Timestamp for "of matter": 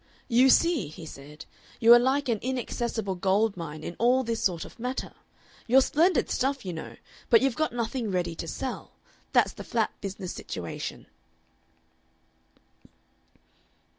4.65-5.13